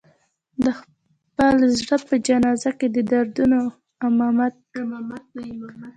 د 0.63 0.65
خپل 0.79 1.55
زړه 1.79 1.97
په 2.07 2.15
جنازه 2.27 2.71
کې 2.79 2.87
د 2.95 2.97
دردونو 3.11 3.59
امامت 4.07 4.55
کړم 4.71 5.05